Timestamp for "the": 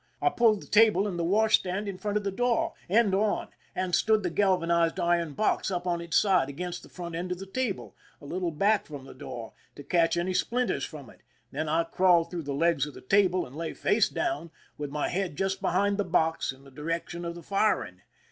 0.63-0.67, 1.19-1.23, 2.23-2.31, 4.23-4.31, 6.81-6.89, 7.37-7.45, 9.05-9.13, 12.45-12.51, 12.95-13.01, 15.99-16.03, 16.63-16.71, 17.35-17.43